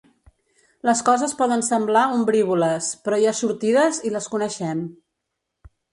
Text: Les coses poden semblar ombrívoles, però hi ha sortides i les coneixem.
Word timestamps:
Les 0.87 1.01
coses 1.09 1.35
poden 1.41 1.61
semblar 1.67 2.03
ombrívoles, 2.15 2.87
però 3.05 3.19
hi 3.19 3.27
ha 3.33 3.37
sortides 3.41 4.01
i 4.11 4.15
les 4.17 4.29
coneixem. 4.37 4.81